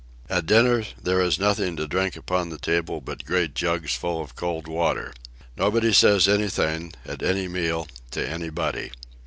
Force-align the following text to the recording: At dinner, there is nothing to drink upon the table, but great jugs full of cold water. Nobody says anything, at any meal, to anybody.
At 0.31 0.47
dinner, 0.47 0.83
there 0.99 1.21
is 1.21 1.37
nothing 1.37 1.75
to 1.75 1.85
drink 1.87 2.15
upon 2.15 2.49
the 2.49 2.57
table, 2.57 3.01
but 3.01 3.23
great 3.23 3.53
jugs 3.53 3.95
full 3.95 4.19
of 4.19 4.35
cold 4.35 4.67
water. 4.67 5.13
Nobody 5.55 5.93
says 5.93 6.27
anything, 6.27 6.93
at 7.05 7.21
any 7.21 7.47
meal, 7.47 7.87
to 8.09 8.27
anybody. 8.27 8.91